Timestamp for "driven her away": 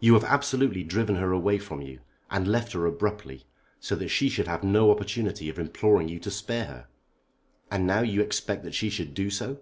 0.82-1.58